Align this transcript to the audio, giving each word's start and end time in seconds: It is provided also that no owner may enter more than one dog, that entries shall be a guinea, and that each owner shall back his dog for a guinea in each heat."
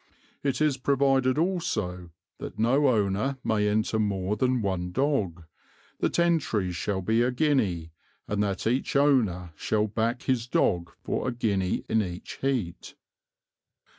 It 0.41 0.61
is 0.61 0.77
provided 0.77 1.37
also 1.37 2.09
that 2.39 2.57
no 2.57 2.87
owner 2.87 3.37
may 3.43 3.69
enter 3.69 3.99
more 3.99 4.35
than 4.35 4.63
one 4.63 4.91
dog, 4.91 5.43
that 5.99 6.17
entries 6.17 6.75
shall 6.75 7.01
be 7.03 7.21
a 7.21 7.29
guinea, 7.29 7.91
and 8.27 8.41
that 8.41 8.65
each 8.65 8.95
owner 8.95 9.51
shall 9.55 9.85
back 9.85 10.23
his 10.23 10.47
dog 10.47 10.89
for 11.03 11.27
a 11.27 11.31
guinea 11.31 11.85
in 11.87 12.01
each 12.01 12.39
heat." 12.41 12.95